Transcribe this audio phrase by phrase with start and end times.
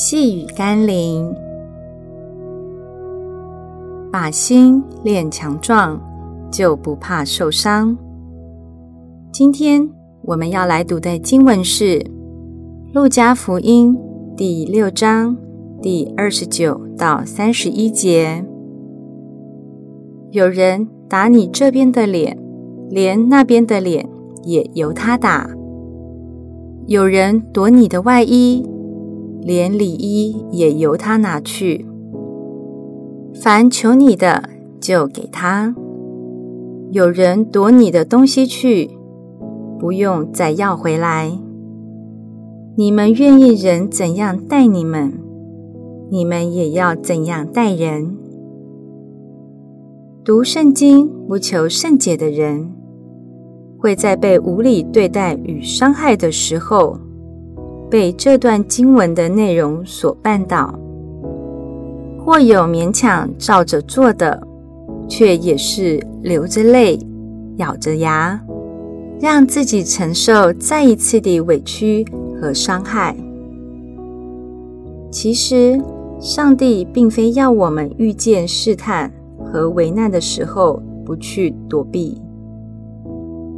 [0.00, 1.34] 细雨甘霖，
[4.12, 6.00] 把心练强壮，
[6.52, 7.98] 就不怕受伤。
[9.32, 9.90] 今天
[10.22, 11.98] 我们要来读的经文是
[12.94, 13.92] 《路加福音》
[14.36, 15.36] 第六章
[15.82, 18.44] 第二十九到三十一节。
[20.30, 22.38] 有人打你这边的脸，
[22.88, 24.08] 连那边的脸
[24.44, 25.50] 也由他打；
[26.86, 28.64] 有人夺你的外衣。
[29.42, 31.86] 连里衣也由他拿去。
[33.34, 34.48] 凡求你的，
[34.80, 35.74] 就给他。
[36.90, 38.90] 有人夺你的东西去，
[39.78, 41.38] 不用再要回来。
[42.76, 45.12] 你们愿意人怎样待你们，
[46.10, 48.16] 你们也要怎样待人。
[50.24, 52.70] 读圣经不求甚解的人，
[53.78, 56.98] 会在被无理对待与伤害的时候，
[57.90, 60.78] 被这段经文的内容所绊倒，
[62.18, 64.46] 或有勉强照着做的，
[65.08, 66.98] 却也是流着泪、
[67.56, 68.38] 咬着牙，
[69.18, 72.04] 让自己承受再一次的委屈
[72.38, 73.16] 和伤害。
[75.10, 75.80] 其实，
[76.20, 79.10] 上帝并非要我们遇见试探
[79.42, 82.20] 和危难的时候不去躲避。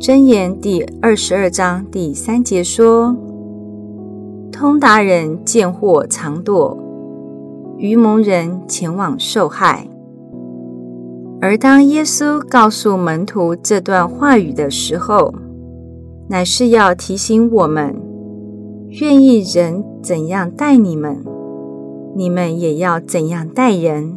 [0.00, 3.16] 箴言第二十二章第三节说。
[4.58, 6.78] 通达人见祸常躲，
[7.76, 9.86] 愚蒙人前往受害。
[11.42, 15.34] 而当耶稣告诉门徒这段话语的时候，
[16.30, 17.94] 乃是要提醒我们：
[18.98, 21.22] 愿意人怎样待你们，
[22.14, 24.16] 你们也要怎样待人。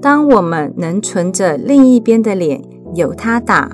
[0.00, 2.62] 当我们能存着另一边的脸
[2.94, 3.70] 由他打，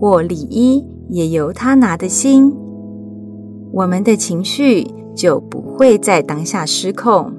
[0.00, 2.52] 或里衣也由他拿的心。
[3.72, 7.32] 我们的情绪就不会在当下失控，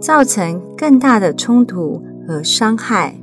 [0.00, 3.16] 造成更大的冲突和伤害，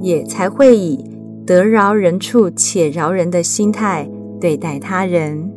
[0.00, 1.04] 也才会以
[1.46, 5.52] 得饶人处且饶人的心态对待他人。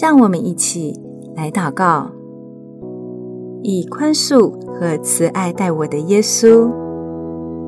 [0.00, 1.00] 让我们一起
[1.36, 2.10] 来祷告：
[3.62, 6.68] 以宽恕和慈爱待我的耶稣，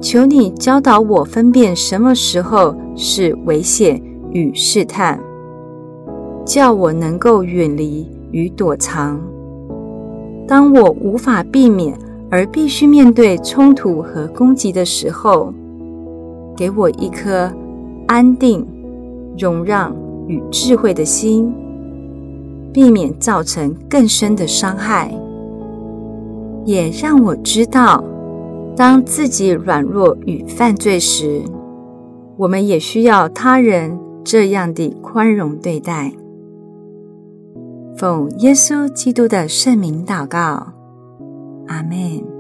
[0.01, 4.03] 求你教导我分辨什么时候是危险。
[4.37, 5.19] 与试探，
[6.45, 9.19] 叫我能够远离与躲藏。
[10.47, 11.99] 当我无法避免
[12.31, 15.55] 而必须面对冲突和攻击的时候，
[16.55, 17.51] 给我一颗
[18.07, 18.67] 安定、
[19.39, 21.51] 容让与智慧的心，
[22.75, 25.11] 避免造成更深的伤害。
[26.67, 28.05] 也让我知道，
[28.77, 31.41] 当自己软弱与犯罪时，
[32.37, 33.99] 我们也需要他人。
[34.27, 36.13] 这样的宽容对待，
[37.97, 40.73] 奉耶稣基督的圣名祷告，
[41.69, 42.36] 阿门。